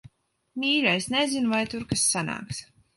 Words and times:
Mīļais, 0.63 1.09
nezinu, 1.17 1.55
vai 1.55 1.63
tur 1.77 1.89
kas 1.95 2.11
sanāks. 2.19 2.69